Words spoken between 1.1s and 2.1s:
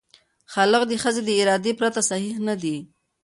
د ارادې پرته